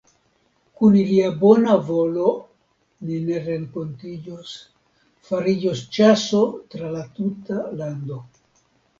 [0.77, 2.29] Kun ilia bona volo
[3.09, 4.53] ni ne renkontiĝos;
[5.27, 6.41] fariĝos ĉaso
[6.73, 8.19] tra la tuta lando.